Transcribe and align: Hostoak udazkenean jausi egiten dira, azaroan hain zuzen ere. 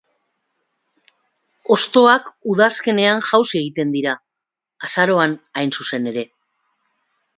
Hostoak 1.75 2.31
udazkenean 2.53 3.21
jausi 3.33 3.59
egiten 3.61 3.93
dira, 3.99 4.15
azaroan 4.89 5.37
hain 5.61 5.75
zuzen 5.81 6.11
ere. 6.15 6.25